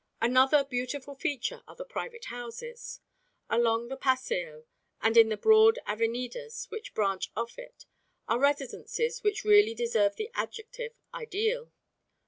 Another 0.19 0.63
beautiful 0.63 1.13
feature 1.13 1.61
are 1.67 1.75
the 1.75 1.85
private 1.85 2.25
houses. 2.25 3.01
Along 3.51 3.87
the 3.87 3.95
Paseo 3.95 4.65
and 4.99 5.15
in 5.15 5.29
the 5.29 5.37
broad 5.37 5.77
avenidas 5.85 6.65
which 6.71 6.95
branch 6.95 7.29
off 7.35 7.59
it 7.59 7.85
are 8.27 8.39
residences 8.39 9.21
which 9.21 9.43
really 9.45 9.75
deserve 9.75 10.15
the 10.15 10.31
adjective 10.33 10.93
"ideal." 11.13 11.71